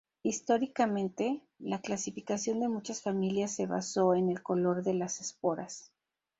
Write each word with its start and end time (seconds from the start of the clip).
Históricamente, 0.23 1.43
la 1.59 1.79
clasificación 1.79 2.59
de 2.59 2.67
muchas 2.69 3.03
familias 3.03 3.51
se 3.51 3.67
basó 3.67 4.15
en 4.15 4.29
el 4.31 4.41
color 4.41 4.81
de 4.81 4.95
las 4.95 5.19
esporas. 5.21 5.91